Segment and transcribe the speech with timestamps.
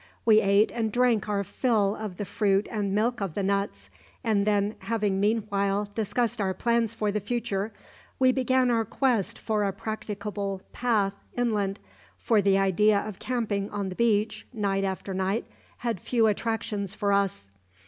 [0.25, 3.91] We ate and drank our fill of the fruit and milk of the nuts,
[4.23, 7.71] and then, having meanwhile discussed our plans for the future,
[8.17, 11.77] we began our quest for a practicable path inland,
[12.17, 15.45] for the idea of camping on the beach, night after night,
[15.77, 17.47] had few attractions for us.